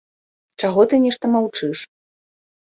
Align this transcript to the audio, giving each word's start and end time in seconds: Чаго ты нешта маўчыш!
Чаго 0.63 0.81
ты 0.95 1.01
нешта 1.05 1.25
маўчыш! 1.37 1.87